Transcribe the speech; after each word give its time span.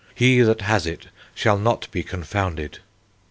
He 0.15 0.41
that 0.41 0.61
has 0.61 0.87
it 0.87 1.09
shall 1.35 1.59
not 1.59 1.87
be 1.91 2.01
confounded." 2.01 2.79